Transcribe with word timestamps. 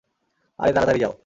আরে 0.59 0.71
তাড়াতাড়ি 0.73 0.99
যাও। 0.99 1.13